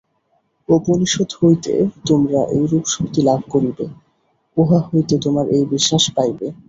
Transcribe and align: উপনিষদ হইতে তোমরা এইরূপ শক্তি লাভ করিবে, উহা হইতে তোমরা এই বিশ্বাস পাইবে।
উপনিষদ 0.69 1.29
হইতে 1.39 1.73
তোমরা 2.07 2.39
এইরূপ 2.55 2.85
শক্তি 2.87 3.19
লাভ 3.29 3.41
করিবে, 3.53 3.85
উহা 4.57 4.79
হইতে 4.87 5.15
তোমরা 5.23 5.43
এই 5.55 5.63
বিশ্বাস 5.73 6.03
পাইবে। 6.15 6.47